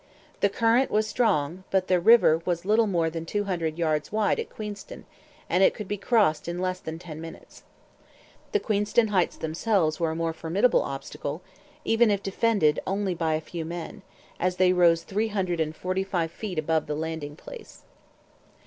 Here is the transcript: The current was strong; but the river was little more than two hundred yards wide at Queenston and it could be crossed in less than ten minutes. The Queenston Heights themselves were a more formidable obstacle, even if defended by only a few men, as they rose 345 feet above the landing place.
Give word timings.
The 0.39 0.49
current 0.49 0.89
was 0.89 1.05
strong; 1.05 1.63
but 1.69 1.87
the 1.87 1.99
river 1.99 2.41
was 2.43 2.65
little 2.65 2.87
more 2.87 3.11
than 3.11 3.23
two 3.23 3.43
hundred 3.43 3.77
yards 3.77 4.11
wide 4.11 4.39
at 4.39 4.49
Queenston 4.49 5.05
and 5.47 5.61
it 5.61 5.75
could 5.75 5.87
be 5.87 5.95
crossed 5.95 6.47
in 6.47 6.57
less 6.57 6.79
than 6.79 6.97
ten 6.97 7.21
minutes. 7.21 7.61
The 8.51 8.59
Queenston 8.59 9.09
Heights 9.09 9.37
themselves 9.37 9.99
were 9.99 10.09
a 10.09 10.15
more 10.15 10.33
formidable 10.33 10.81
obstacle, 10.81 11.43
even 11.85 12.09
if 12.09 12.23
defended 12.23 12.79
by 12.83 12.91
only 12.91 13.15
a 13.21 13.39
few 13.39 13.63
men, 13.63 14.01
as 14.39 14.55
they 14.55 14.73
rose 14.73 15.03
345 15.03 16.31
feet 16.31 16.57
above 16.57 16.87
the 16.87 16.95
landing 16.95 17.35
place. 17.35 17.83